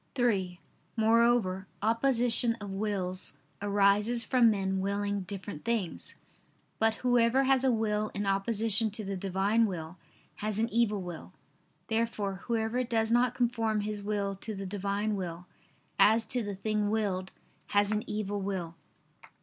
(3) 0.15 0.59
Moreover, 0.97 1.67
opposition 1.83 2.55
of 2.55 2.71
wills 2.71 3.33
arises 3.61 4.23
from 4.23 4.49
men 4.49 4.79
willing 4.79 5.21
different 5.21 5.63
things. 5.63 6.15
But 6.79 6.95
whoever 7.05 7.43
has 7.43 7.63
a 7.63 7.71
will 7.71 8.09
in 8.15 8.25
opposition 8.25 8.89
to 8.89 9.05
the 9.05 9.15
Divine 9.15 9.67
will, 9.67 9.97
has 10.37 10.57
an 10.57 10.69
evil 10.69 11.03
will. 11.03 11.33
Therefore 11.85 12.37
whoever 12.47 12.83
does 12.83 13.11
not 13.11 13.35
conform 13.35 13.81
his 13.81 14.01
will 14.01 14.35
to 14.37 14.55
the 14.55 14.65
Divine 14.65 15.15
will, 15.15 15.45
as 15.99 16.25
to 16.25 16.41
the 16.41 16.55
thing 16.55 16.89
willed, 16.89 17.29
has 17.67 17.91
an 17.91 18.03
evil 18.09 18.41
will. 18.41 18.73